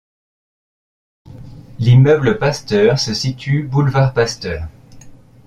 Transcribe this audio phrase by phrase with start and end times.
[1.77, 4.63] L'immeuble Pasteur se situe boulevard Pasteur.